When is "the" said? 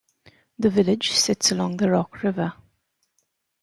0.57-0.71, 1.77-1.91